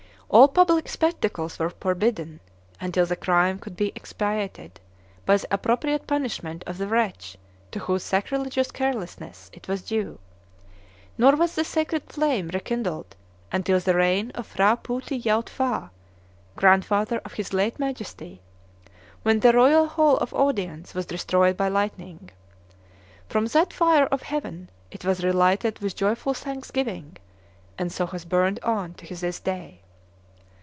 [0.33, 2.39] All public spectacles were forbidden
[2.79, 4.79] until the crime could be expiated
[5.25, 7.35] by the appropriate punishment of the wretch
[7.71, 10.19] to whose sacrilegious carelessness it was due;
[11.17, 13.13] nor was the sacred flame rekindled
[13.51, 15.91] until the reign of P'hra Pooti Yaut Fa,
[16.55, 18.39] grandfather of his late Majesty,
[19.23, 22.29] when the royal Hall of Audience was destroyed by lightning.
[23.27, 27.17] From that fire of heaven it was relighted with joyful thanksgiving,
[27.77, 29.81] and so has burned on to this day.